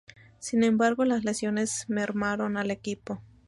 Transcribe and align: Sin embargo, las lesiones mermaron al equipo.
Sin 0.39 0.63
embargo, 0.63 1.05
las 1.05 1.23
lesiones 1.25 1.85
mermaron 1.87 2.57
al 2.57 2.71
equipo. 2.71 3.21